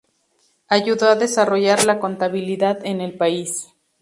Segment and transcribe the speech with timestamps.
[0.67, 3.67] Ayudó a desarrollar la contabilidad en el país.